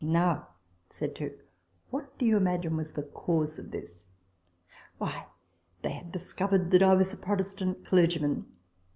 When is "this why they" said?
3.69-5.91